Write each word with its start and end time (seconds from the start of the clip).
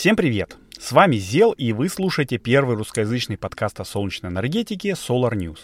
Всем 0.00 0.16
привет! 0.16 0.56
С 0.78 0.92
вами 0.92 1.16
Зел, 1.16 1.52
и 1.52 1.74
вы 1.74 1.90
слушаете 1.90 2.38
первый 2.38 2.74
русскоязычный 2.74 3.36
подкаст 3.36 3.80
о 3.80 3.84
солнечной 3.84 4.32
энергетике 4.32 4.92
Solar 4.92 5.32
News. 5.32 5.58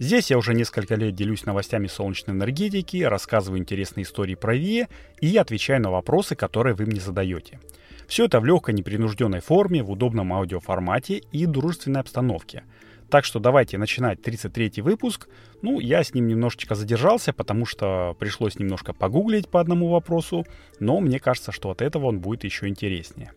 Здесь 0.00 0.30
я 0.32 0.38
уже 0.38 0.52
несколько 0.52 0.96
лет 0.96 1.14
делюсь 1.14 1.46
новостями 1.46 1.86
солнечной 1.86 2.34
энергетики, 2.34 3.04
рассказываю 3.04 3.60
интересные 3.60 4.02
истории 4.02 4.34
про 4.34 4.56
ВИЭ 4.56 4.88
и 5.20 5.36
отвечаю 5.36 5.80
на 5.80 5.92
вопросы, 5.92 6.34
которые 6.34 6.74
вы 6.74 6.86
мне 6.86 6.98
задаете. 6.98 7.60
Все 8.08 8.24
это 8.24 8.40
в 8.40 8.44
легкой 8.44 8.74
непринужденной 8.74 9.38
форме, 9.38 9.84
в 9.84 9.92
удобном 9.92 10.32
аудиоформате 10.32 11.22
и 11.30 11.46
дружественной 11.46 12.00
обстановке. 12.00 12.64
Так 13.08 13.24
что 13.24 13.38
давайте 13.38 13.78
начинать 13.78 14.18
33-й 14.18 14.80
выпуск. 14.80 15.28
Ну, 15.62 15.78
я 15.78 16.02
с 16.02 16.14
ним 16.14 16.26
немножечко 16.26 16.74
задержался, 16.74 17.32
потому 17.32 17.64
что 17.64 18.16
пришлось 18.18 18.58
немножко 18.58 18.92
погуглить 18.92 19.48
по 19.48 19.60
одному 19.60 19.88
вопросу, 19.88 20.48
но 20.80 20.98
мне 20.98 21.20
кажется, 21.20 21.52
что 21.52 21.70
от 21.70 21.80
этого 21.80 22.06
он 22.06 22.18
будет 22.18 22.42
еще 22.42 22.66
интереснее. 22.66 23.30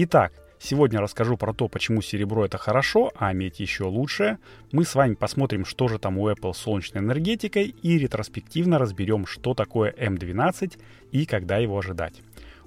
Итак, 0.00 0.32
сегодня 0.60 1.00
расскажу 1.00 1.36
про 1.36 1.52
то, 1.52 1.66
почему 1.66 2.02
серебро 2.02 2.44
это 2.44 2.56
хорошо, 2.56 3.10
а 3.16 3.32
медь 3.32 3.58
еще 3.58 3.82
лучше. 3.82 4.38
Мы 4.70 4.84
с 4.84 4.94
вами 4.94 5.14
посмотрим, 5.14 5.64
что 5.64 5.88
же 5.88 5.98
там 5.98 6.18
у 6.18 6.30
Apple 6.30 6.54
с 6.54 6.58
солнечной 6.58 7.02
энергетикой 7.02 7.74
и 7.82 7.98
ретроспективно 7.98 8.78
разберем, 8.78 9.26
что 9.26 9.54
такое 9.54 9.90
M12 9.90 10.78
и 11.10 11.26
когда 11.26 11.56
его 11.56 11.76
ожидать. 11.76 12.22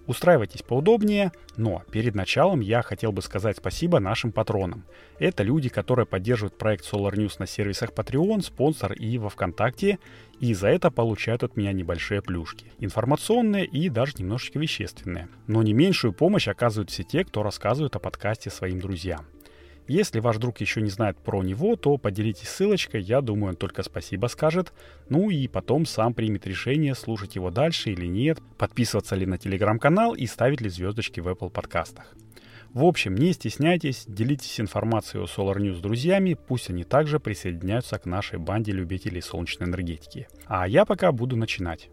Устраивайтесь 0.08 0.64
поудобнее, 0.64 1.32
но 1.58 1.84
перед 1.91 2.16
началом 2.16 2.60
я 2.60 2.82
хотел 2.82 3.12
бы 3.12 3.22
сказать 3.22 3.58
спасибо 3.58 4.00
нашим 4.00 4.32
патронам. 4.32 4.86
Это 5.20 5.44
люди, 5.44 5.70
которые 5.70 6.05
поддерживают 6.05 6.58
проект 6.58 6.91
Solar 6.91 7.14
News 7.14 7.36
на 7.40 7.46
сервисах 7.46 7.91
Patreon, 7.91 8.41
спонсор 8.41 8.94
и 8.94 9.18
во 9.18 9.30
Вконтакте, 9.30 10.00
и 10.40 10.54
за 10.54 10.70
это 10.70 10.90
получают 10.90 11.43
от 11.43 11.55
меня 11.55 11.71
небольшие 11.71 12.21
плюшки. 12.21 12.71
Информационные 12.80 13.66
и 13.66 13.90
даже 13.90 14.13
немножечко 14.18 14.58
вещественные. 14.58 15.27
Но 15.48 15.62
не 15.62 15.74
меньшую 15.74 16.13
помощь 16.13 16.48
оказывают 16.48 16.90
все 16.90 17.04
те, 17.04 17.24
кто 17.24 17.43
рассказывает 17.43 17.96
о 17.96 17.99
подкасте 17.99 18.49
своим 18.49 18.80
друзьям. 18.80 19.26
Если 19.87 20.20
ваш 20.20 20.37
друг 20.37 20.62
еще 20.62 20.82
не 20.82 20.90
знает 20.90 21.18
про 21.18 21.43
него, 21.43 21.76
то 21.76 21.98
поделитесь 21.98 22.49
ссылочкой, 22.49 23.01
я 23.01 23.21
думаю, 23.21 23.51
он 23.51 23.55
только 23.55 23.84
спасибо 23.84 24.27
скажет. 24.27 24.74
Ну 25.10 25.29
и 25.29 25.48
потом 25.48 25.85
сам 25.85 26.13
примет 26.13 26.48
решение, 26.48 26.96
слушать 26.96 27.35
его 27.35 27.51
дальше 27.51 27.91
или 27.91 28.05
нет, 28.05 28.40
подписываться 28.57 29.15
ли 29.15 29.26
на 29.26 29.37
телеграм-канал 29.37 30.13
и 30.13 30.26
ставить 30.27 30.62
ли 30.62 30.70
звездочки 30.70 31.20
в 31.20 31.27
Apple 31.27 31.49
подкастах. 31.49 32.15
В 32.74 32.85
общем, 32.85 33.15
не 33.15 33.34
стесняйтесь, 33.34 34.05
делитесь 34.07 34.62
информацией 34.62 35.21
о 35.21 35.26
Solar 35.26 35.57
News 35.57 35.76
с 35.76 35.82
друзьями, 35.82 36.37
пусть 36.48 36.70
они 36.70 36.85
также 36.85 37.20
присоединяются 37.20 37.99
к 37.99 38.05
нашей 38.05 38.40
банде 38.40 38.71
любителей 38.71 39.21
солнечной 39.21 39.68
энергетики. 39.68 40.29
А 40.46 40.65
я 40.70 40.85
пока 40.85 41.12
буду 41.12 41.35
начинать. 41.35 41.90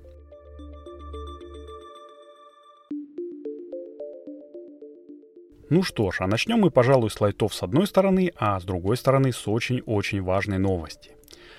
Ну 5.71 5.83
что 5.83 6.11
ж, 6.11 6.21
а 6.21 6.27
начнем 6.27 6.61
мы, 6.61 6.71
пожалуй, 6.71 7.11
с 7.11 7.21
лайтов 7.21 7.55
с 7.55 7.63
одной 7.63 7.87
стороны, 7.87 8.33
а 8.37 8.59
с 8.59 8.65
другой 8.65 8.97
стороны 8.97 9.33
с 9.33 9.47
очень-очень 9.47 10.23
важной 10.23 10.57
новости. 10.57 11.11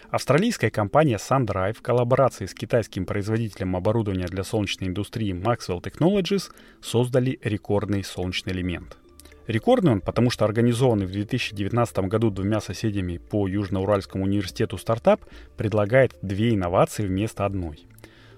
Австралийская 0.09 0.71
компания 0.71 1.17
SunDrive 1.17 1.73
в 1.73 1.83
коллаборации 1.83 2.47
с 2.47 2.55
китайским 2.55 3.05
производителем 3.05 3.75
оборудования 3.75 4.25
для 4.25 4.43
солнечной 4.43 4.89
индустрии 4.89 5.31
Maxwell 5.31 5.83
Technologies 5.83 6.51
создали 6.81 7.39
рекордный 7.43 8.03
солнечный 8.03 8.53
элемент. 8.53 8.97
Рекордный 9.45 9.91
он, 9.91 10.01
потому 10.01 10.31
что 10.31 10.45
организованный 10.45 11.05
в 11.05 11.11
2019 11.11 11.99
году 11.99 12.31
двумя 12.31 12.61
соседями 12.61 13.17
по 13.17 13.47
Южноуральскому 13.47 14.23
университету 14.23 14.79
стартап 14.79 15.23
предлагает 15.55 16.15
две 16.23 16.55
инновации 16.55 17.05
вместо 17.05 17.45
одной. 17.45 17.85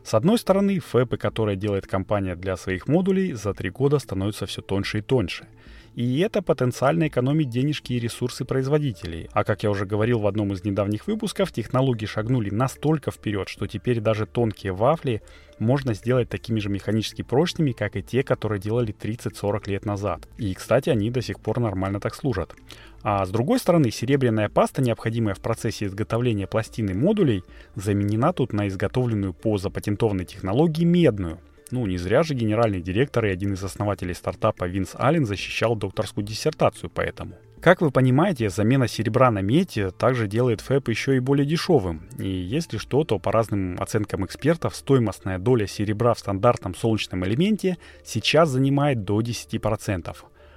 С 0.03 0.15
одной 0.15 0.37
стороны, 0.37 0.79
фэпы, 0.79 1.15
которые 1.15 1.55
делает 1.55 1.87
компания 1.87 2.35
для 2.35 2.57
своих 2.57 2.87
модулей, 2.89 3.33
за 3.33 3.53
три 3.53 3.69
года 3.69 3.99
становятся 3.99 4.45
все 4.47 4.61
тоньше 4.61 4.97
и 4.97 5.01
тоньше– 5.01 5.47
и 5.95 6.19
это 6.19 6.41
потенциально 6.41 7.07
экономит 7.07 7.49
денежки 7.49 7.93
и 7.93 7.99
ресурсы 7.99 8.45
производителей. 8.45 9.29
А 9.33 9.43
как 9.43 9.63
я 9.63 9.69
уже 9.69 9.85
говорил 9.85 10.19
в 10.19 10.27
одном 10.27 10.53
из 10.53 10.63
недавних 10.63 11.07
выпусков, 11.07 11.51
технологии 11.51 12.05
шагнули 12.05 12.49
настолько 12.49 13.11
вперед, 13.11 13.49
что 13.49 13.67
теперь 13.67 13.99
даже 13.99 14.25
тонкие 14.25 14.71
вафли 14.71 15.21
можно 15.59 15.93
сделать 15.93 16.29
такими 16.29 16.59
же 16.59 16.69
механически 16.69 17.21
прочными, 17.21 17.71
как 17.73 17.95
и 17.95 18.01
те, 18.01 18.23
которые 18.23 18.59
делали 18.59 18.95
30-40 18.97 19.69
лет 19.69 19.85
назад. 19.85 20.27
И, 20.37 20.53
кстати, 20.53 20.89
они 20.89 21.11
до 21.11 21.21
сих 21.21 21.39
пор 21.39 21.59
нормально 21.59 21.99
так 21.99 22.15
служат. 22.15 22.55
А 23.03 23.25
с 23.25 23.29
другой 23.29 23.59
стороны, 23.59 23.91
серебряная 23.91 24.49
паста, 24.49 24.81
необходимая 24.81 25.35
в 25.35 25.39
процессе 25.39 25.85
изготовления 25.85 26.47
пластины 26.47 26.93
модулей, 26.93 27.43
заменена 27.75 28.31
тут 28.31 28.53
на 28.53 28.67
изготовленную 28.67 29.33
по 29.33 29.57
запатентованной 29.57 30.25
технологии 30.25 30.85
медную– 30.85 31.39
ну, 31.71 31.85
не 31.85 31.97
зря 31.97 32.23
же 32.23 32.33
генеральный 32.33 32.81
директор 32.81 33.25
и 33.25 33.29
один 33.29 33.53
из 33.53 33.63
основателей 33.63 34.13
стартапа 34.13 34.65
Винс 34.65 34.91
Аллен 34.95 35.25
защищал 35.25 35.75
докторскую 35.75 36.25
диссертацию 36.25 36.89
по 36.89 37.01
этому. 37.01 37.35
Как 37.61 37.81
вы 37.81 37.91
понимаете, 37.91 38.49
замена 38.49 38.87
серебра 38.87 39.29
на 39.29 39.41
медь 39.41 39.77
также 39.99 40.27
делает 40.27 40.61
ФЭП 40.61 40.89
еще 40.89 41.15
и 41.15 41.19
более 41.19 41.45
дешевым. 41.45 42.01
И 42.17 42.27
если 42.27 42.77
что, 42.77 43.03
то 43.03 43.19
по 43.19 43.31
разным 43.31 43.77
оценкам 43.79 44.25
экспертов, 44.25 44.75
стоимостная 44.75 45.37
доля 45.37 45.67
серебра 45.67 46.15
в 46.15 46.19
стандартном 46.19 46.73
солнечном 46.73 47.23
элементе 47.23 47.77
сейчас 48.03 48.49
занимает 48.49 49.03
до 49.03 49.21
10%. 49.21 50.15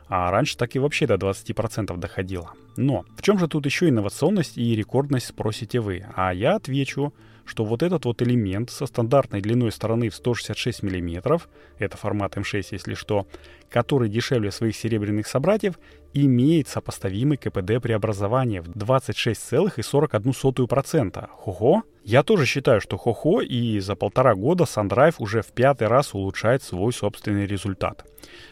А 0.09 0.31
раньше 0.31 0.57
так 0.57 0.75
и 0.77 0.79
вообще 0.79 1.07
до 1.07 1.17
20% 1.17 1.95
доходило. 1.99 2.53
Но 2.77 3.05
в 3.17 3.23
чем 3.23 3.39
же 3.39 3.49
тут 3.49 3.67
еще 3.67 3.91
инновационность 3.91 4.57
и 4.57 4.75
рекордность, 4.75 5.27
спросите 5.27 5.81
вы? 5.81 6.07
А 6.15 6.33
я 6.33 6.57
отвечу, 6.57 7.13
что 7.47 7.65
вот 7.65 7.83
этот 7.83 8.05
вот 8.05 8.23
элемент 8.23 8.71
со 8.71 8.87
стандартной 8.87 9.41
длиной 9.41 9.73
стороны 9.73 10.09
в 10.09 10.15
166 10.15 10.83
мм, 10.83 11.41
это 11.79 11.97
формат 11.97 12.37
М6, 12.37 12.69
если 12.71 12.95
что, 12.95 13.27
который 13.69 14.09
дешевле 14.09 14.51
своих 14.51 14.75
серебряных 14.77 15.27
собратьев, 15.27 15.79
имеет 16.13 16.69
сопоставимый 16.69 17.37
КПД 17.37 17.83
преобразования 17.83 18.63
в 18.63 18.69
26,41%. 18.69 21.29
Хо-хо! 21.31 21.83
Я 22.05 22.23
тоже 22.23 22.45
считаю, 22.45 22.83
что 22.83 22.99
хо-хо, 22.99 23.41
и 23.41 23.81
за 23.81 23.97
полтора 23.97 24.35
года 24.35 24.65
SunDrive 24.65 25.15
уже 25.19 25.41
в 25.41 25.53
пятый 25.53 25.89
раз 25.89 26.13
улучшает 26.13 26.63
свой 26.63 26.93
собственный 26.93 27.47
результат. 27.47 28.05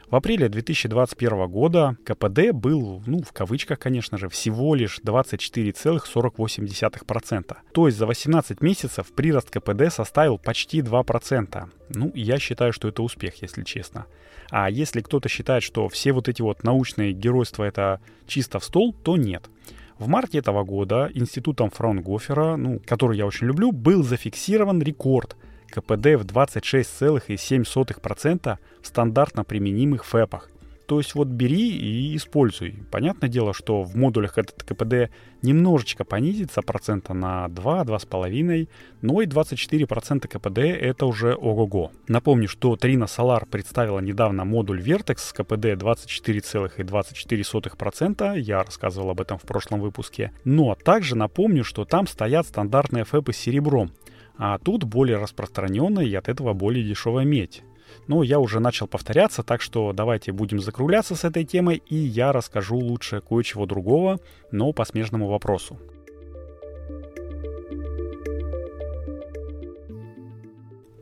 В 0.08 0.16
апреле 0.16 0.48
2021 0.48 1.50
года 1.50 1.98
КПД 2.06 2.52
был, 2.52 3.02
ну, 3.06 3.22
в 3.22 3.32
кавычках, 3.32 3.78
конечно 3.78 4.16
же, 4.16 4.30
всего 4.30 4.74
лишь 4.74 5.00
24,48%. 5.04 7.56
То 7.72 7.86
есть 7.86 7.98
за 7.98 8.06
18 8.06 8.62
месяцев 8.62 9.12
прирост 9.14 9.50
КПД 9.50 9.92
составил 9.92 10.38
почти 10.38 10.80
2%. 10.80 11.68
Ну, 11.90 12.10
я 12.14 12.38
считаю, 12.38 12.72
что 12.72 12.88
это 12.88 13.02
успех, 13.02 13.42
если 13.42 13.64
честно. 13.64 14.06
А 14.50 14.70
если 14.70 15.02
кто-то 15.02 15.28
считает, 15.28 15.62
что 15.62 15.90
все 15.90 16.12
вот 16.12 16.26
эти 16.26 16.40
вот 16.40 16.64
научные 16.64 17.12
геройства 17.12 17.64
это 17.64 18.00
чисто 18.26 18.60
в 18.60 18.64
стол, 18.64 18.94
то 18.94 19.18
нет. 19.18 19.50
В 20.02 20.08
марте 20.08 20.38
этого 20.38 20.64
года 20.64 21.08
институтом 21.14 21.70
Фраунгофера, 21.70 22.56
ну, 22.56 22.80
который 22.84 23.16
я 23.16 23.24
очень 23.24 23.46
люблю, 23.46 23.70
был 23.70 24.02
зафиксирован 24.02 24.82
рекорд 24.82 25.36
КПД 25.70 26.16
в 26.16 26.26
26,7% 26.26 28.58
в 28.82 28.86
стандартно 28.88 29.44
применимых 29.44 30.04
ФЭПах. 30.04 30.50
То 30.92 30.98
есть 30.98 31.14
вот 31.14 31.28
бери 31.28 31.70
и 31.70 32.14
используй. 32.16 32.74
Понятное 32.90 33.30
дело, 33.30 33.54
что 33.54 33.82
в 33.82 33.96
модулях 33.96 34.36
этот 34.36 34.62
КПД 34.62 35.10
немножечко 35.40 36.04
понизится 36.04 36.60
процента 36.60 37.14
на 37.14 37.46
2-2,5, 37.46 38.68
но 39.00 39.22
и 39.22 39.26
24% 39.26 40.28
КПД 40.28 40.58
это 40.58 41.06
уже 41.06 41.34
ого-го. 41.34 41.92
Напомню, 42.08 42.46
что 42.46 42.74
Trina 42.74 43.06
Solar 43.06 43.46
представила 43.46 44.00
недавно 44.00 44.44
модуль 44.44 44.82
Vertex 44.82 45.20
с 45.20 45.32
КПД 45.32 45.82
24,24%, 45.82 48.38
я 48.38 48.62
рассказывал 48.62 49.08
об 49.08 49.22
этом 49.22 49.38
в 49.38 49.44
прошлом 49.44 49.80
выпуске. 49.80 50.32
Но 50.44 50.74
также 50.74 51.16
напомню, 51.16 51.64
что 51.64 51.86
там 51.86 52.06
стоят 52.06 52.46
стандартные 52.46 53.04
ФЭПы 53.04 53.32
с 53.32 53.38
серебром, 53.38 53.92
а 54.36 54.58
тут 54.58 54.84
более 54.84 55.16
распространенная 55.16 56.04
и 56.04 56.14
от 56.14 56.28
этого 56.28 56.52
более 56.52 56.86
дешевая 56.86 57.24
медь. 57.24 57.62
Но 58.06 58.22
я 58.22 58.38
уже 58.38 58.60
начал 58.60 58.86
повторяться, 58.88 59.42
так 59.42 59.62
что 59.62 59.92
давайте 59.92 60.32
будем 60.32 60.60
закругляться 60.60 61.14
с 61.14 61.24
этой 61.24 61.44
темой, 61.44 61.82
и 61.86 61.96
я 61.96 62.32
расскажу 62.32 62.76
лучше 62.76 63.20
кое-чего 63.20 63.66
другого, 63.66 64.18
но 64.50 64.72
по 64.72 64.84
смежному 64.84 65.28
вопросу. 65.28 65.78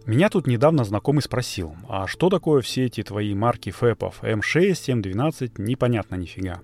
Меня 0.06 0.29
тут 0.29 0.47
недавно 0.47 0.82
знакомый 0.85 1.23
спросил, 1.23 1.76
а 1.88 2.06
что 2.08 2.31
такое 2.31 2.62
все 2.62 2.87
эти 2.87 3.03
твои 3.03 3.32
марки 3.35 3.70
фэпов 3.70 4.23
М6, 4.23 4.73
М12, 4.73 5.53
непонятно 5.58 6.17
нифига. 6.17 6.61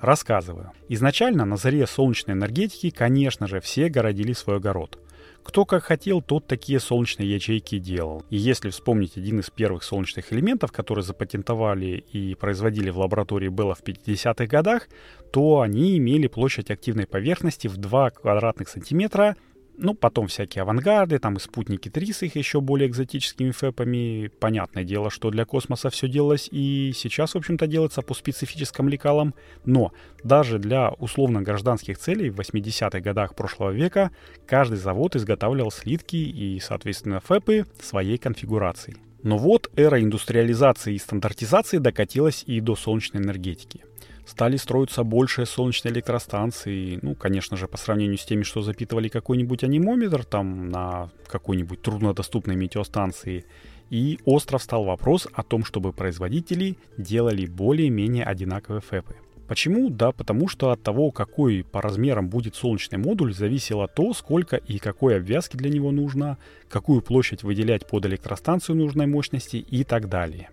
Рассказываю. 0.00 0.70
Изначально 0.88 1.44
на 1.44 1.56
заре 1.56 1.88
солнечной 1.88 2.36
энергетики, 2.36 2.90
конечно 2.90 3.48
же, 3.48 3.60
все 3.60 3.88
городили 3.88 4.32
свой 4.32 4.56
огород– 4.56 4.98
кто 5.48 5.64
как 5.64 5.84
хотел, 5.84 6.20
тот 6.20 6.46
такие 6.46 6.78
солнечные 6.78 7.34
ячейки 7.34 7.78
делал. 7.78 8.22
И 8.28 8.36
если 8.36 8.68
вспомнить 8.68 9.16
один 9.16 9.40
из 9.40 9.48
первых 9.48 9.82
солнечных 9.82 10.30
элементов, 10.30 10.72
которые 10.72 11.02
запатентовали 11.02 12.04
и 12.12 12.34
производили 12.34 12.90
в 12.90 12.98
лаборатории 12.98 13.48
Белла 13.48 13.74
в 13.74 13.82
50-х 13.82 14.46
годах, 14.46 14.88
то 15.32 15.62
они 15.62 15.96
имели 15.96 16.26
площадь 16.26 16.70
активной 16.70 17.06
поверхности 17.06 17.66
в 17.66 17.78
2 17.78 18.10
квадратных 18.10 18.68
сантиметра 18.68 19.36
Ну, 19.80 19.94
потом 19.94 20.26
всякие 20.26 20.62
авангарды, 20.62 21.20
там 21.20 21.36
и 21.36 21.40
спутники 21.40 21.88
3 21.88 22.12
с 22.12 22.22
их 22.24 22.34
еще 22.34 22.60
более 22.60 22.88
экзотическими 22.88 23.52
фэпами. 23.52 24.28
Понятное 24.40 24.82
дело, 24.82 25.08
что 25.08 25.30
для 25.30 25.44
космоса 25.44 25.88
все 25.88 26.08
делалось 26.08 26.48
и 26.50 26.92
сейчас, 26.96 27.34
в 27.34 27.38
общем-то, 27.38 27.68
делается 27.68 28.02
по 28.02 28.12
специфическим 28.12 28.88
лекалам. 28.88 29.34
Но 29.64 29.92
даже 30.24 30.58
для 30.58 30.90
условно 30.90 31.42
гражданских 31.42 31.96
целей 31.98 32.30
в 32.30 32.40
80-х 32.40 32.98
годах 32.98 33.36
прошлого 33.36 33.70
века 33.70 34.10
каждый 34.46 34.78
завод 34.78 35.14
изготавливал 35.14 35.70
слитки 35.70 36.16
и, 36.16 36.58
соответственно, 36.58 37.20
фэпы 37.20 37.64
своей 37.80 38.18
конфигурации. 38.18 38.96
Но 39.22 39.38
вот 39.38 39.70
эра 39.76 40.02
индустриализации 40.02 40.94
и 40.94 40.98
стандартизации 40.98 41.78
докатилась 41.78 42.42
и 42.46 42.60
до 42.60 42.74
солнечной 42.74 43.22
энергетики 43.22 43.84
стали 44.28 44.56
строиться 44.56 45.04
больше 45.04 45.46
солнечные 45.46 45.92
электростанции. 45.92 46.98
Ну, 47.02 47.14
конечно 47.14 47.56
же, 47.56 47.66
по 47.66 47.78
сравнению 47.78 48.18
с 48.18 48.24
теми, 48.24 48.42
что 48.42 48.62
запитывали 48.62 49.08
какой-нибудь 49.08 49.64
анимометр 49.64 50.24
там 50.24 50.68
на 50.70 51.10
какой-нибудь 51.26 51.80
труднодоступной 51.82 52.54
метеостанции. 52.54 53.46
И 53.90 54.18
остров 54.26 54.62
стал 54.62 54.84
вопрос 54.84 55.26
о 55.32 55.42
том, 55.42 55.64
чтобы 55.64 55.92
производители 55.92 56.76
делали 56.98 57.46
более-менее 57.46 58.24
одинаковые 58.24 58.82
ФЭПы. 58.82 59.16
Почему? 59.48 59.88
Да, 59.88 60.12
потому 60.12 60.46
что 60.46 60.72
от 60.72 60.82
того, 60.82 61.10
какой 61.10 61.64
по 61.64 61.80
размерам 61.80 62.28
будет 62.28 62.54
солнечный 62.54 62.98
модуль, 62.98 63.32
зависело 63.32 63.88
то, 63.88 64.12
сколько 64.12 64.56
и 64.56 64.78
какой 64.78 65.16
обвязки 65.16 65.56
для 65.56 65.70
него 65.70 65.90
нужно, 65.90 66.36
какую 66.68 67.00
площадь 67.00 67.42
выделять 67.42 67.86
под 67.86 68.04
электростанцию 68.04 68.76
нужной 68.76 69.06
мощности 69.06 69.56
и 69.56 69.84
так 69.84 70.10
далее. 70.10 70.50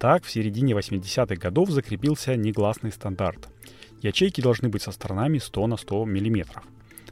Так, 0.00 0.24
в 0.24 0.30
середине 0.30 0.72
80-х 0.72 1.36
годов 1.36 1.68
закрепился 1.68 2.34
негласный 2.34 2.90
стандарт. 2.90 3.50
Ячейки 4.00 4.40
должны 4.40 4.70
быть 4.70 4.80
со 4.80 4.92
сторонами 4.92 5.36
100 5.36 5.66
на 5.66 5.76
100 5.76 6.06
мм. 6.06 6.62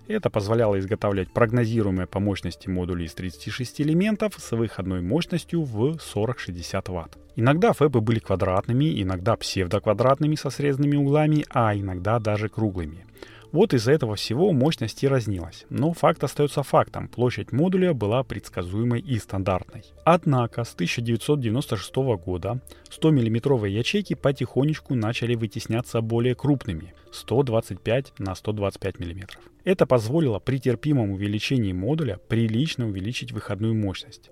Это 0.06 0.31
позволяло 0.31 0.79
изготавливать 0.79 1.31
прогнозируемые 1.31 2.06
по 2.06 2.19
мощности 2.19 2.67
модули 2.67 3.05
из 3.05 3.12
36 3.12 3.82
элементов 3.82 4.37
с 4.38 4.52
выходной 4.52 5.02
мощностью 5.02 5.64
в 5.64 5.99
40-60 5.99 7.05
Вт. 7.05 7.19
Иногда 7.37 7.75
фэпы 7.75 8.00
были 8.00 8.20
квадратными, 8.20 9.02
иногда 9.02 9.37
псевдоквадратными 9.37 10.37
со 10.37 10.49
срезанными 10.49 10.96
углами, 10.96 11.44
а 11.50 11.76
иногда 11.76 12.19
даже 12.19 12.49
круглыми. 12.49 13.05
Вот 13.50 13.72
из-за 13.72 13.92
этого 13.92 14.14
всего 14.14 14.52
мощность 14.52 15.02
и 15.02 15.08
разнилась. 15.08 15.64
Но 15.70 15.92
факт 15.94 16.22
остается 16.22 16.62
фактом. 16.62 17.08
Площадь 17.08 17.50
модуля 17.50 17.94
была 17.94 18.22
предсказуемой 18.22 19.00
и 19.00 19.18
стандартной. 19.18 19.84
Однако 20.04 20.64
с 20.64 20.74
1996 20.74 21.94
года 22.24 22.60
100 22.90 23.10
миллиметровые 23.10 23.74
ячейки 23.74 24.14
потихонечку 24.14 24.94
начали 24.94 25.34
вытесняться 25.34 26.02
более 26.02 26.34
крупными 26.34 26.92
125 27.10 28.18
на 28.18 28.34
125 28.34 28.98
мм. 28.98 29.38
Это 29.64 29.86
позволило 29.86 30.38
при 30.38 30.58
терпимом 30.58 31.12
увеличении 31.12 31.72
модуля 31.72 32.18
прилично 32.28 32.86
увеличить 32.86 33.32
выходную 33.32 33.74
мощность. 33.74 34.30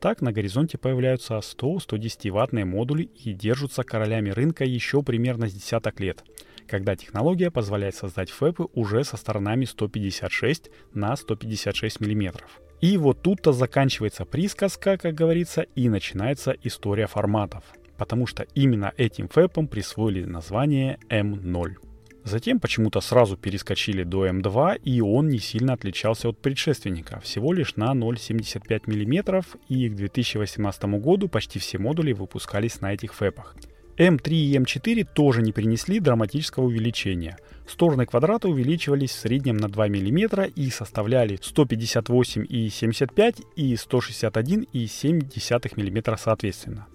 Так 0.00 0.22
на 0.22 0.32
горизонте 0.32 0.76
появляются 0.76 1.34
100-110 1.34 2.30
ваттные 2.30 2.64
модули 2.64 3.04
и 3.24 3.32
держатся 3.32 3.84
королями 3.84 4.30
рынка 4.30 4.64
еще 4.64 5.02
примерно 5.02 5.48
с 5.48 5.52
десяток 5.52 6.00
лет– 6.00 6.24
когда 6.66 6.96
технология 6.96 7.50
позволяет 7.50 7.94
создать 7.94 8.30
фэпы 8.30 8.66
уже 8.74 9.04
со 9.04 9.16
сторонами 9.16 9.64
156 9.64 10.70
на 10.94 11.16
156 11.16 12.00
мм. 12.00 12.44
И 12.80 12.96
вот 12.98 13.22
тут-то 13.22 13.52
заканчивается 13.52 14.24
присказка, 14.24 14.98
как 14.98 15.14
говорится, 15.14 15.62
и 15.62 15.88
начинается 15.88 16.54
история 16.62 17.06
форматов. 17.06 17.64
Потому 17.96 18.26
что 18.26 18.46
именно 18.54 18.92
этим 18.96 19.28
фэпам 19.28 19.68
присвоили 19.68 20.24
название 20.24 20.98
М0. 21.08 21.76
Затем 22.26 22.58
почему-то 22.58 23.00
сразу 23.00 23.36
перескочили 23.36 24.02
до 24.02 24.26
М2, 24.26 24.80
и 24.82 25.00
он 25.00 25.28
не 25.28 25.38
сильно 25.38 25.74
отличался 25.74 26.28
от 26.28 26.42
предшественника, 26.42 27.20
всего 27.20 27.52
лишь 27.52 27.76
на 27.76 27.92
0,75 27.94 28.88
мм, 28.88 29.44
и 29.68 29.88
к 29.88 29.94
2018 29.94 30.84
году 30.98 31.28
почти 31.28 31.60
все 31.60 31.78
модули 31.78 32.12
выпускались 32.12 32.80
на 32.80 32.92
этих 32.92 33.14
фэпах. 33.14 33.54
М3 33.98 34.30
и 34.30 34.56
М4 34.56 35.06
тоже 35.14 35.42
не 35.42 35.52
принесли 35.52 36.00
драматического 36.00 36.64
увеличения. 36.64 37.36
Стороны 37.66 38.06
квадрата 38.06 38.48
увеличивались 38.48 39.10
в 39.10 39.18
среднем 39.18 39.56
на 39.56 39.68
2 39.68 39.88
мм 39.88 40.44
и 40.54 40.70
составляли 40.70 41.38
158,75 41.38 43.44
и 43.56 43.74
161,7 43.74 45.72
мм 45.76 46.16
соответственно. 46.18 46.86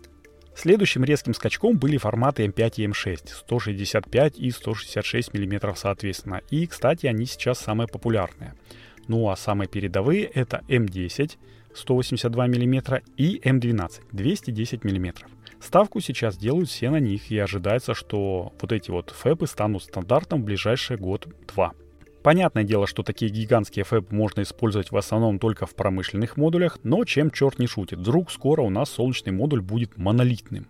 Следующим 0.56 1.04
резким 1.04 1.34
скачком 1.34 1.78
были 1.78 1.98
форматы 1.98 2.46
М5 2.46 2.74
и 2.78 2.86
М6, 2.86 3.28
165 3.28 4.38
и 4.38 4.50
166 4.52 5.34
мм 5.34 5.76
соответственно. 5.76 6.40
И, 6.52 6.68
кстати, 6.68 7.08
они 7.08 7.26
сейчас 7.26 7.60
самые 7.60 7.88
популярные. 7.88 8.54
Ну 9.08 9.30
а 9.30 9.36
самые 9.36 9.68
передовые 9.68 10.26
это 10.26 10.62
М10, 10.68 11.38
182 11.76 12.48
мм 12.48 13.02
и 13.18 13.40
М12, 13.40 14.02
210 14.12 14.84
мм. 14.84 15.26
Ставку 15.60 16.00
сейчас 16.00 16.38
делают 16.38 16.70
все 16.70 16.90
на 16.90 17.00
них, 17.00 17.32
и 17.32 17.38
ожидается, 17.38 17.94
что 17.94 18.52
вот 18.60 18.72
эти 18.72 18.90
вот 18.90 19.12
фэпы 19.12 19.46
станут 19.46 19.84
стандартом 19.84 20.42
в 20.42 20.46
ближайший 20.46 20.98
год-два. 20.98 21.74
Понятное 22.24 22.64
дело, 22.64 22.86
что 22.86 23.04
такие 23.04 23.32
гигантские 23.32 23.84
фэб 23.84 24.12
можно 24.12 24.42
использовать 24.42 24.92
в 24.92 24.98
основном 24.98 25.40
только 25.40 25.66
в 25.66 25.76
промышленных 25.76 26.38
модулях, 26.38 26.80
но 26.84 27.04
чем 27.04 27.32
черт 27.32 27.58
не 27.60 27.68
шутит, 27.68 28.00
вдруг 28.00 28.32
скоро 28.32 28.62
у 28.62 28.70
нас 28.70 28.90
солнечный 28.90 29.32
модуль 29.32 29.62
будет 29.62 29.98
монолитным 29.98 30.68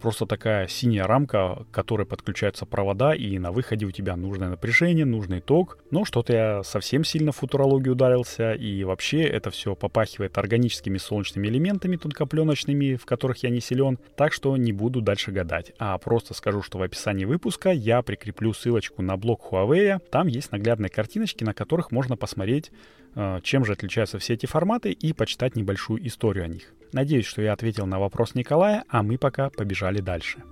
просто 0.00 0.26
такая 0.26 0.66
синяя 0.68 1.06
рамка, 1.06 1.64
к 1.70 1.74
которой 1.74 2.06
подключаются 2.06 2.66
провода, 2.66 3.14
и 3.14 3.38
на 3.38 3.52
выходе 3.52 3.86
у 3.86 3.90
тебя 3.90 4.16
нужное 4.16 4.48
напряжение, 4.48 5.04
нужный 5.04 5.40
ток. 5.40 5.78
Но 5.90 6.04
что-то 6.04 6.32
я 6.32 6.62
совсем 6.62 7.04
сильно 7.04 7.32
в 7.32 7.36
футурологию 7.36 7.92
ударился, 7.92 8.54
и 8.54 8.82
вообще 8.84 9.22
это 9.22 9.50
все 9.50 9.74
попахивает 9.74 10.38
органическими 10.38 10.98
солнечными 10.98 11.48
элементами 11.48 11.96
тонкопленочными, 11.96 12.96
в 12.96 13.04
которых 13.04 13.42
я 13.42 13.50
не 13.50 13.60
силен, 13.60 13.98
так 14.16 14.32
что 14.32 14.56
не 14.56 14.72
буду 14.72 15.00
дальше 15.00 15.30
гадать, 15.30 15.72
а 15.78 15.96
просто 15.98 16.34
скажу, 16.34 16.62
что 16.62 16.78
в 16.78 16.82
описании 16.82 17.24
выпуска 17.24 17.70
я 17.70 18.02
прикреплю 18.02 18.52
ссылочку 18.52 19.02
на 19.02 19.16
блог 19.16 19.52
Huawei, 19.52 20.00
там 20.10 20.26
есть 20.26 20.52
наглядные 20.52 20.90
картиночки, 20.90 21.44
на 21.44 21.54
которых 21.54 21.90
можно 21.90 22.16
посмотреть, 22.16 22.70
чем 23.42 23.64
же 23.64 23.72
отличаются 23.72 24.18
все 24.18 24.34
эти 24.34 24.46
форматы 24.46 24.92
и 24.92 25.12
почитать 25.12 25.56
небольшую 25.56 26.06
историю 26.06 26.44
о 26.44 26.48
них. 26.48 26.72
Надеюсь, 26.92 27.26
что 27.26 27.42
я 27.42 27.52
ответил 27.52 27.86
на 27.86 27.98
вопрос 27.98 28.34
Николая, 28.34 28.84
а 28.88 29.02
мы 29.02 29.18
пока 29.18 29.50
побежали 29.50 30.00
дальше. 30.00 30.42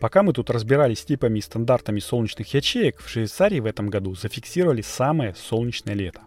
Пока 0.00 0.22
мы 0.22 0.32
тут 0.32 0.48
разбирались 0.48 1.00
с 1.00 1.04
типами 1.04 1.38
и 1.38 1.42
стандартами 1.42 2.00
солнечных 2.00 2.54
ячеек, 2.54 3.00
в 3.00 3.08
Швейцарии 3.08 3.60
в 3.60 3.66
этом 3.66 3.88
году 3.88 4.14
зафиксировали 4.14 4.80
самое 4.80 5.34
солнечное 5.34 5.94
лето. 5.94 6.22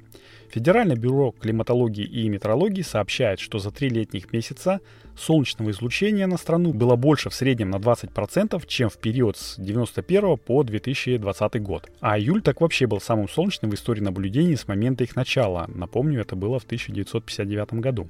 Федеральное 0.53 0.95
бюро 0.95 1.31
климатологии 1.31 2.05
и 2.05 2.29
метрологии 2.29 2.83
сообщает, 2.83 3.39
что 3.39 3.57
за 3.57 3.71
три 3.71 3.89
летних 3.89 4.31
месяца 4.31 4.81
солнечного 5.17 5.71
излучения 5.71 6.27
на 6.27 6.37
страну 6.37 6.73
было 6.73 6.95
больше 6.95 7.31
в 7.31 7.33
среднем 7.33 7.71
на 7.71 7.77
20%, 7.77 8.63
чем 8.67 8.89
в 8.89 8.99
период 8.99 9.35
с 9.35 9.53
1991 9.53 10.37
по 10.37 10.61
2020 10.61 11.63
год. 11.63 11.89
А 12.01 12.19
июль 12.19 12.43
так 12.43 12.61
вообще 12.61 12.85
был 12.85 13.01
самым 13.01 13.27
солнечным 13.29 13.71
в 13.71 13.73
истории 13.73 14.01
наблюдений 14.01 14.55
с 14.55 14.67
момента 14.67 15.03
их 15.03 15.15
начала. 15.15 15.65
Напомню, 15.73 16.21
это 16.21 16.35
было 16.35 16.59
в 16.59 16.65
1959 16.65 17.73
году. 17.81 18.07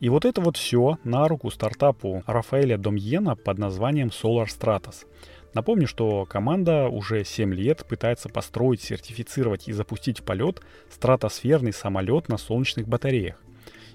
И 0.00 0.08
вот 0.08 0.24
это 0.24 0.40
вот 0.40 0.56
все 0.56 0.96
на 1.04 1.28
руку 1.28 1.50
стартапу 1.50 2.22
Рафаэля 2.26 2.78
Домьена 2.78 3.36
под 3.36 3.58
названием 3.58 4.08
Solar 4.08 4.46
Stratos– 4.46 5.04
Напомню, 5.58 5.88
что 5.88 6.24
команда 6.24 6.86
уже 6.86 7.24
7 7.24 7.52
лет 7.52 7.84
пытается 7.84 8.28
построить, 8.28 8.80
сертифицировать 8.80 9.66
и 9.66 9.72
запустить 9.72 10.20
в 10.20 10.22
полет 10.22 10.62
стратосферный 10.88 11.72
самолет 11.72 12.28
на 12.28 12.38
солнечных 12.38 12.86
батареях. 12.86 13.42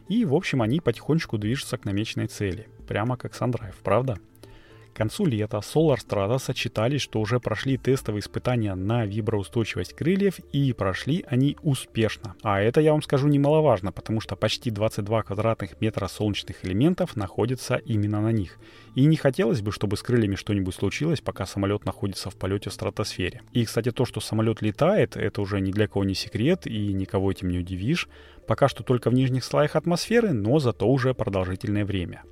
И, 0.09 0.25
в 0.25 0.35
общем, 0.35 0.61
они 0.61 0.81
потихонечку 0.81 1.37
движутся 1.37 1.77
к 1.77 1.85
намеченной 1.85 2.27
цели. 2.27 2.67
Прямо 2.85 3.15
как 3.15 3.31
Sundrive, 3.31 3.75
правда? 3.81 4.17
К 4.93 4.95
концу 4.95 5.25
лета 5.25 5.57
Solar 5.57 5.97
Stratos 5.97 6.51
отчитались, 6.51 7.01
что 7.01 7.19
уже 7.19 7.39
прошли 7.39 7.77
тестовые 7.77 8.19
испытания 8.19 8.75
на 8.75 9.07
виброустойчивость 9.07 9.93
крыльев 9.93 10.37
и 10.51 10.71
прошли 10.71 11.25
они 11.27 11.57
успешно. 11.63 12.35
А 12.43 12.61
это, 12.61 12.79
я 12.79 12.91
вам 12.91 13.01
скажу, 13.01 13.27
немаловажно, 13.27 13.91
потому 13.91 14.21
что 14.21 14.35
почти 14.35 14.69
22 14.69 15.23
квадратных 15.23 15.81
метра 15.81 16.07
солнечных 16.07 16.63
элементов 16.63 17.15
находятся 17.15 17.77
именно 17.77 18.21
на 18.21 18.31
них. 18.31 18.59
И 18.93 19.05
не 19.05 19.15
хотелось 19.15 19.61
бы, 19.61 19.71
чтобы 19.71 19.97
с 19.97 20.03
крыльями 20.03 20.35
что-нибудь 20.35 20.75
случилось, 20.75 21.21
пока 21.21 21.47
самолет 21.47 21.85
находится 21.85 22.29
в 22.29 22.35
полете 22.35 22.69
в 22.69 22.73
стратосфере. 22.73 23.41
И, 23.51 23.65
кстати, 23.65 23.89
то, 23.89 24.05
что 24.05 24.21
самолет 24.21 24.61
летает, 24.61 25.17
это 25.17 25.41
уже 25.41 25.59
ни 25.59 25.71
для 25.71 25.87
кого 25.87 26.03
не 26.03 26.13
секрет 26.13 26.67
и 26.67 26.93
никого 26.93 27.31
этим 27.31 27.49
не 27.49 27.57
удивишь. 27.57 28.07
Пока 28.45 28.67
что 28.67 28.83
только 28.83 29.09
в 29.09 29.13
нижних 29.13 29.43
слоях 29.43 29.75
атмосферы, 29.75 30.33
но 30.33 30.59
зато 30.59 30.87
уже 30.87 31.13
продолжительное 31.13 31.85
время. 31.85 32.23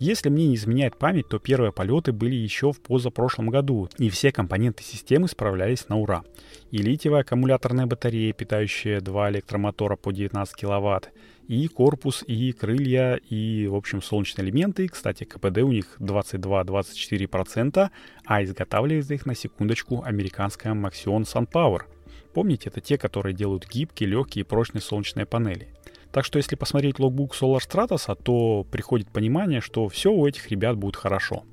Если 0.00 0.30
мне 0.30 0.48
не 0.48 0.54
изменяет 0.54 0.96
память, 0.96 1.28
то 1.28 1.38
первые 1.38 1.72
полеты 1.72 2.09
были 2.12 2.34
еще 2.34 2.72
в 2.72 2.80
позапрошлом 2.80 3.48
году, 3.50 3.88
и 3.98 4.10
все 4.10 4.32
компоненты 4.32 4.82
системы 4.82 5.28
справлялись 5.28 5.88
на 5.88 5.98
ура. 5.98 6.24
И 6.70 6.78
литиевая 6.78 7.22
аккумуляторная 7.22 7.86
батарея, 7.86 8.32
питающая 8.32 9.00
два 9.00 9.30
электромотора 9.30 9.96
по 9.96 10.12
19 10.12 10.54
кВт, 10.54 11.10
И 11.48 11.66
корпус, 11.66 12.22
и 12.26 12.52
крылья, 12.52 13.16
и, 13.16 13.66
в 13.66 13.74
общем, 13.74 14.02
солнечные 14.02 14.44
элементы. 14.46 14.86
Кстати, 14.86 15.24
КПД 15.24 15.58
у 15.58 15.72
них 15.72 15.96
22-24%, 15.98 17.90
а 18.24 18.44
изготавливает 18.44 19.10
их 19.10 19.26
на 19.26 19.34
секундочку 19.34 20.02
американская 20.04 20.74
Maxion 20.74 21.22
SunPower. 21.22 21.82
Помните, 22.32 22.68
это 22.68 22.80
те, 22.80 22.96
которые 22.96 23.34
делают 23.34 23.68
гибкие, 23.68 24.08
легкие 24.08 24.44
и 24.44 24.46
прочные 24.46 24.80
солнечные 24.80 25.26
панели. 25.26 25.68
Так 26.12 26.24
что 26.24 26.38
если 26.38 26.56
посмотреть 26.56 26.98
логбук 26.98 27.34
Solar 27.34 27.60
Stratos, 27.60 28.18
то 28.22 28.66
приходит 28.70 29.10
понимание, 29.10 29.60
что 29.60 29.88
все 29.88 30.10
у 30.12 30.26
этих 30.26 30.50
ребят 30.50 30.76
будет 30.76 30.96
хорошо. 30.96 31.44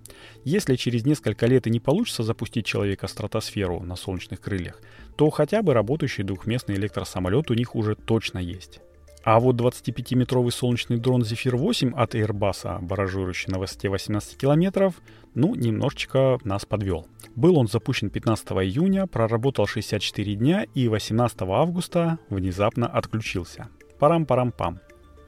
Если 0.43 0.75
через 0.75 1.05
несколько 1.05 1.45
лет 1.45 1.67
и 1.67 1.69
не 1.69 1.79
получится 1.79 2.23
запустить 2.23 2.65
человека 2.65 3.07
в 3.07 3.11
стратосферу 3.11 3.81
на 3.81 3.95
солнечных 3.95 4.41
крыльях, 4.41 4.81
то 5.15 5.29
хотя 5.29 5.61
бы 5.61 5.73
работающий 5.73 6.23
двухместный 6.23 6.75
электросамолет 6.75 7.51
у 7.51 7.53
них 7.53 7.75
уже 7.75 7.95
точно 7.95 8.39
есть. 8.39 8.79
А 9.23 9.41
вот 9.41 9.57
25-метровый 9.57 10.51
солнечный 10.51 10.97
дрон 10.97 11.21
Zephyr 11.21 11.57
8 11.57 11.93
от 11.93 12.15
Airbus, 12.15 12.81
баражирующий 12.81 13.51
на 13.51 13.59
высоте 13.59 13.89
18 13.89 14.37
километров, 14.37 14.95
ну, 15.33 15.53
немножечко 15.53 16.39
нас 16.45 16.65
подвел. 16.65 17.07
Был 17.35 17.57
он 17.57 17.67
запущен 17.67 18.09
15 18.09 18.47
июня, 18.63 19.05
проработал 19.05 19.67
64 19.67 20.35
дня 20.35 20.65
и 20.73 20.87
18 20.87 21.41
августа 21.41 22.19
внезапно 22.29 22.87
отключился. 22.87 23.67
Парам-парам-пам. 23.99 24.79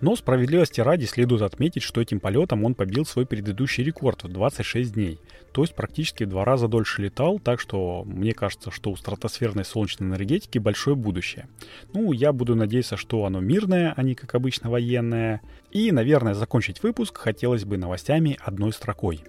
Но 0.02 0.16
справедливости 0.16 0.80
ради 0.80 1.06
следует 1.06 1.42
отметить, 1.42 1.84
что 1.84 2.00
этим 2.00 2.22
полетом 2.22 2.64
он 2.64 2.74
побил 2.74 3.06
свой 3.06 3.26
предыдущий 3.26 3.84
рекорд 3.84 4.24
в 4.24 4.30
26 4.30 4.94
дней. 4.94 5.20
То 5.52 5.62
есть 5.62 5.76
практически 5.76 6.24
в 6.24 6.30
два 6.30 6.46
раза 6.46 6.70
дольше 6.70 7.02
летал, 7.02 7.38
так 7.40 7.60
что 7.60 8.04
мне 8.06 8.34
кажется, 8.34 8.72
что 8.72 8.92
у 8.92 8.96
стратосферной 8.96 9.66
солнечной 9.66 10.08
энергетики 10.08 10.58
большое 10.58 10.96
будущее. 10.96 11.50
Ну, 11.94 12.14
я 12.14 12.32
буду 12.32 12.56
надеяться, 12.56 12.96
что 12.96 13.26
оно 13.26 13.42
мирное, 13.42 13.94
а 13.96 14.04
не 14.04 14.16
как 14.16 14.36
обычно 14.36 14.70
военное. 14.70 15.42
И, 15.72 15.92
наверное, 15.92 16.34
закончить 16.34 16.82
выпуск 16.82 17.18
хотелось 17.18 17.66
бы 17.66 17.78
новостями 17.78 18.38
одной 18.42 18.72
строкой. 18.72 19.22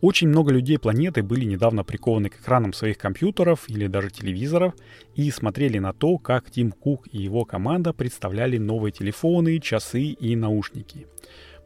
Очень 0.00 0.28
много 0.28 0.52
людей 0.52 0.78
планеты 0.78 1.22
были 1.22 1.44
недавно 1.44 1.82
прикованы 1.82 2.28
к 2.28 2.40
экранам 2.40 2.72
своих 2.74 2.98
компьютеров 2.98 3.64
или 3.68 3.86
даже 3.86 4.10
телевизоров 4.10 4.74
и 5.14 5.30
смотрели 5.30 5.78
на 5.78 5.94
то, 5.94 6.18
как 6.18 6.50
Тим 6.50 6.70
Кук 6.70 7.08
и 7.10 7.18
его 7.18 7.44
команда 7.44 7.94
представляли 7.94 8.58
новые 8.58 8.92
телефоны, 8.92 9.58
часы 9.58 10.02
и 10.02 10.36
наушники. 10.36 11.06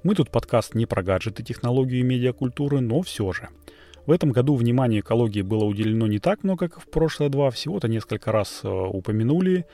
Мы 0.05 0.15
тут 0.15 0.31
подкаст 0.31 0.75
не 0.75 0.87
про 0.87 1.03
гаджеты, 1.03 1.43
технологии 1.43 1.99
и 1.99 2.05
медиакультуры, 2.05 2.81
но 2.81 3.03
все 3.03 3.33
же. 3.33 3.49
В 4.07 4.13
этом 4.13 4.31
году 4.31 4.55
внимание 4.55 5.01
экологии 5.01 5.43
было 5.43 5.65
уделено 5.65 6.07
не 6.07 6.21
так 6.21 6.43
много, 6.43 6.69
как 6.69 6.81
в 6.81 6.89
прошлые 6.89 7.31
два, 7.31 7.51
всего-то 7.51 7.87
несколько 7.87 8.33
раз 8.33 8.61
э, 8.63 8.69
упомянули, 8.69 9.67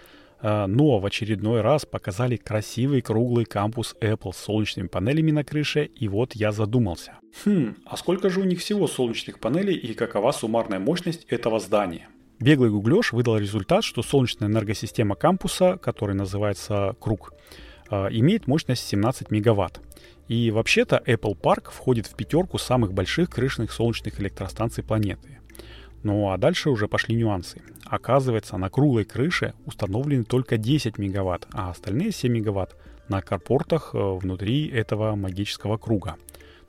но 0.43 0.99
в 0.99 1.07
очередной 1.07 1.61
раз 1.61 1.87
показали 1.87 2.37
красивый 2.37 3.01
круглый 3.01 3.45
кампус 3.45 3.95
Apple 4.01 4.33
с 4.33 4.39
солнечными 4.39 4.89
панелями 4.89 5.31
на 5.31 5.45
крыше, 5.45 5.85
и 5.85 6.09
вот 6.09 6.35
я 6.35 6.53
задумался. 6.53 7.19
Хм, 7.45 7.77
а 7.87 7.97
сколько 7.97 8.31
же 8.31 8.41
у 8.41 8.45
них 8.45 8.61
всего 8.61 8.87
солнечных 8.87 9.39
панелей 9.41 9.77
и 9.77 9.95
какова 9.95 10.33
суммарная 10.33 10.79
мощность 10.79 11.25
этого 11.29 11.61
здания? 11.61 12.09
Беглый 12.39 12.71
гуглеж 12.71 13.13
выдал 13.13 13.39
результат, 13.39 13.83
что 13.83 14.03
солнечная 14.03 14.49
энергосистема 14.49 15.15
кампуса, 15.15 15.79
который 15.79 16.15
называется 16.15 16.95
«Круг», 17.01 17.33
а, 17.89 18.09
имеет 18.09 18.47
мощность 18.47 18.87
17 18.87 19.31
мегаватт. 19.31 19.81
И 20.29 20.51
вообще-то 20.51 21.03
Apple 21.07 21.39
Park 21.41 21.71
входит 21.71 22.07
в 22.07 22.15
пятерку 22.15 22.59
самых 22.59 22.93
больших 22.93 23.31
крышных 23.31 23.73
солнечных 23.73 24.21
электростанций 24.21 24.85
планеты. 24.85 25.39
Ну 26.07 26.31
а 26.31 26.37
дальше 26.37 26.71
уже 26.71 26.87
пошли 26.87 27.17
нюансы. 27.17 27.61
Оказывается, 27.85 28.57
на 28.59 28.71
круглой 28.71 29.05
крыше 29.05 29.55
установлены 29.65 30.23
только 30.23 30.57
10 30.57 30.99
мегаватт, 30.99 31.49
а 31.53 31.71
остальные 31.71 32.13
7 32.13 32.33
мегаватт 32.33 32.77
на 33.09 33.21
карпортах 33.23 33.91
э, 33.93 33.99
внутри 33.99 34.69
этого 34.69 35.17
магического 35.17 35.79
круга. 35.79 36.15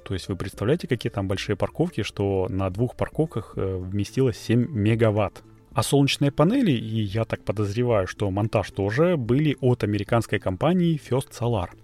То 0.04 0.16
есть 0.16 0.28
вы 0.28 0.36
представляете, 0.36 0.88
какие 0.88 1.12
там 1.12 1.28
большие 1.28 1.56
парковки, 1.56 2.02
что 2.02 2.48
на 2.50 2.72
двух 2.72 2.96
парковках 2.96 3.54
э, 3.58 3.78
вместилось 3.78 4.40
7 4.40 4.72
мегаватт. 4.72 5.44
А 5.72 5.84
солнечные 5.84 6.32
панели, 6.32 6.72
и 6.72 7.04
я 7.04 7.24
так 7.24 7.44
подозреваю, 7.44 8.08
что 8.08 8.32
монтаж 8.32 8.72
тоже, 8.72 9.18
были 9.18 9.56
от 9.62 9.84
американской 9.84 10.40
компании 10.40 11.00
First 11.00 11.30
Solar– 11.40 11.70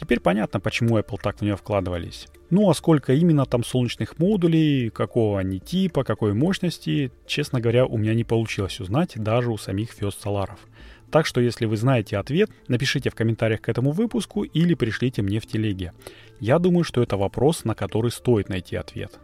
Теперь 0.00 0.18
понятно, 0.18 0.60
почему 0.60 0.98
Apple 0.98 1.18
так 1.22 1.36
в 1.36 1.42
нее 1.42 1.56
вкладывались. 1.56 2.26
Ну 2.48 2.70
а 2.70 2.74
сколько 2.74 3.12
именно 3.12 3.44
там 3.44 3.62
солнечных 3.62 4.18
модулей, 4.18 4.88
какого 4.88 5.38
они 5.38 5.60
типа, 5.60 6.04
какой 6.04 6.32
мощности, 6.32 7.12
честно 7.26 7.60
говоря, 7.60 7.84
у 7.84 7.98
меня 7.98 8.14
не 8.14 8.24
получилось 8.24 8.80
узнать 8.80 9.12
даже 9.16 9.50
у 9.50 9.58
самих 9.58 9.90
First 9.90 10.16
Solar'ов. 10.24 10.58
Так 11.10 11.26
что 11.26 11.42
если 11.42 11.66
вы 11.66 11.76
знаете 11.76 12.16
ответ, 12.16 12.50
напишите 12.66 13.10
в 13.10 13.14
комментариях 13.14 13.60
к 13.60 13.68
этому 13.68 13.90
выпуску 13.90 14.42
или 14.42 14.72
пришлите 14.72 15.20
мне 15.20 15.38
в 15.38 15.46
телеге. 15.46 15.92
Я 16.38 16.58
думаю, 16.58 16.84
что 16.84 17.02
это 17.02 17.18
вопрос, 17.18 17.64
на 17.64 17.74
который 17.74 18.10
стоит 18.10 18.48
найти 18.48 18.76
ответ. 18.76 19.20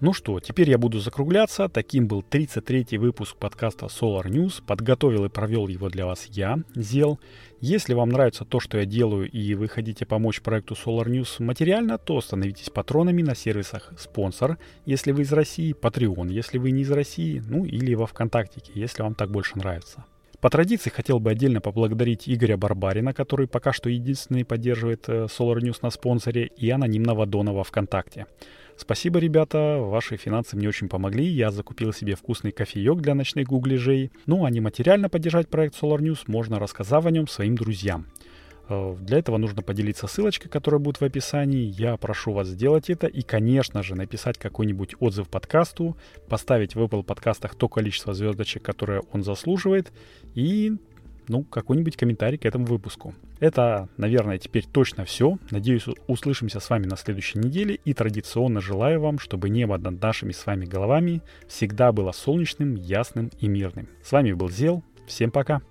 Ну 0.00 0.12
что, 0.12 0.38
теперь 0.38 0.70
я 0.70 0.78
буду 0.78 1.00
закругляться. 1.00 1.68
Таким 1.68 2.06
был 2.06 2.24
33-й 2.30 2.98
выпуск 2.98 3.36
подкаста 3.36 3.86
Solar 3.86 4.26
News. 4.26 4.62
Подготовил 4.64 5.24
и 5.24 5.28
провел 5.28 5.66
его 5.66 5.88
для 5.88 6.06
вас 6.06 6.26
я, 6.30 6.60
Зел. 6.76 7.18
Если 7.60 7.94
вам 7.94 8.10
нравится 8.10 8.44
то, 8.44 8.60
что 8.60 8.78
я 8.78 8.84
делаю, 8.84 9.28
и 9.28 9.54
вы 9.54 9.66
хотите 9.66 10.06
помочь 10.06 10.40
проекту 10.40 10.74
Solar 10.74 11.06
News 11.06 11.42
материально, 11.42 11.98
то 11.98 12.20
становитесь 12.20 12.70
патронами 12.70 13.22
на 13.22 13.34
сервисах 13.34 13.92
спонсор, 13.98 14.58
если 14.86 15.10
вы 15.10 15.22
из 15.22 15.32
России, 15.32 15.74
Patreon, 15.74 16.30
если 16.30 16.58
вы 16.58 16.70
не 16.70 16.82
из 16.82 16.92
России, 16.92 17.42
ну 17.44 17.64
или 17.64 17.94
во 17.94 18.06
Вконтактике, 18.06 18.70
если 18.76 19.02
вам 19.02 19.16
так 19.16 19.32
больше 19.32 19.58
нравится. 19.58 20.04
По 20.40 20.48
традиции 20.48 20.90
хотел 20.90 21.18
бы 21.18 21.32
отдельно 21.32 21.60
поблагодарить 21.60 22.28
Игоря 22.28 22.56
Барбарина, 22.56 23.12
который 23.12 23.48
пока 23.48 23.72
что 23.72 23.90
единственный 23.90 24.44
поддерживает 24.44 25.08
э, 25.08 25.24
Solar 25.24 25.58
News 25.58 25.78
на 25.82 25.90
спонсоре, 25.90 26.46
и 26.46 26.70
анонимного 26.70 27.26
Дона 27.26 27.52
во 27.52 27.64
ВКонтакте. 27.64 28.26
Спасибо, 28.80 29.18
ребята, 29.18 29.78
ваши 29.80 30.16
финансы 30.16 30.54
мне 30.54 30.68
очень 30.68 30.88
помогли. 30.88 31.26
Я 31.26 31.50
закупил 31.50 31.92
себе 31.92 32.14
вкусный 32.14 32.52
кофеек 32.52 33.00
для 33.00 33.16
ночных 33.16 33.48
гуглежей. 33.48 34.12
Ну 34.26 34.44
а 34.44 34.50
не 34.50 34.60
материально 34.60 35.08
поддержать 35.08 35.48
проект 35.48 35.74
Solar 35.74 35.98
News 35.98 36.20
можно, 36.28 36.60
рассказав 36.60 37.04
о 37.04 37.10
нем 37.10 37.26
своим 37.26 37.56
друзьям. 37.56 38.06
Э, 38.68 38.94
для 39.00 39.18
этого 39.18 39.36
нужно 39.36 39.62
поделиться 39.62 40.06
ссылочкой, 40.06 40.48
которая 40.48 40.78
будет 40.78 41.00
в 41.00 41.04
описании. 41.04 41.74
Я 41.76 41.96
прошу 41.96 42.32
вас 42.32 42.46
сделать 42.46 42.88
это 42.88 43.08
и, 43.08 43.22
конечно 43.22 43.82
же, 43.82 43.96
написать 43.96 44.38
какой-нибудь 44.38 44.94
отзыв 45.00 45.28
подкасту, 45.28 45.96
поставить 46.28 46.76
в 46.76 46.80
Apple 46.80 47.02
подкастах 47.02 47.56
то 47.56 47.68
количество 47.68 48.14
звездочек, 48.14 48.62
которое 48.62 49.02
он 49.12 49.24
заслуживает, 49.24 49.92
и 50.36 50.76
ну, 51.28 51.44
какой-нибудь 51.44 51.96
комментарий 51.96 52.38
к 52.38 52.44
этому 52.44 52.66
выпуску. 52.66 53.14
Это, 53.40 53.88
наверное, 53.96 54.38
теперь 54.38 54.66
точно 54.66 55.04
все. 55.04 55.38
Надеюсь, 55.50 55.86
услышимся 56.06 56.60
с 56.60 56.70
вами 56.70 56.86
на 56.86 56.96
следующей 56.96 57.38
неделе 57.38 57.78
и 57.84 57.94
традиционно 57.94 58.60
желаю 58.60 59.00
вам, 59.00 59.18
чтобы 59.18 59.48
небо 59.48 59.78
над 59.78 60.02
нашими 60.02 60.32
с 60.32 60.44
вами 60.46 60.64
головами 60.64 61.22
всегда 61.46 61.92
было 61.92 62.12
солнечным, 62.12 62.74
ясным 62.74 63.30
и 63.38 63.48
мирным. 63.48 63.88
С 64.02 64.12
вами 64.12 64.32
был 64.32 64.48
Зел. 64.48 64.82
Всем 65.06 65.30
пока! 65.30 65.62